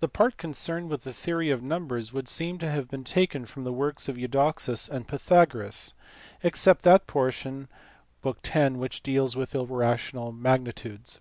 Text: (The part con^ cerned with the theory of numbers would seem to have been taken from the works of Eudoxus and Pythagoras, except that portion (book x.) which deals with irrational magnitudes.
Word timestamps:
(The 0.00 0.08
part 0.08 0.36
con^ 0.36 0.50
cerned 0.52 0.88
with 0.88 1.04
the 1.04 1.12
theory 1.12 1.48
of 1.52 1.62
numbers 1.62 2.12
would 2.12 2.26
seem 2.26 2.58
to 2.58 2.68
have 2.68 2.88
been 2.90 3.04
taken 3.04 3.46
from 3.46 3.62
the 3.62 3.72
works 3.72 4.08
of 4.08 4.18
Eudoxus 4.18 4.88
and 4.88 5.06
Pythagoras, 5.06 5.94
except 6.42 6.82
that 6.82 7.06
portion 7.06 7.68
(book 8.20 8.38
x.) 8.44 8.74
which 8.74 9.00
deals 9.04 9.36
with 9.36 9.54
irrational 9.54 10.32
magnitudes. 10.32 11.20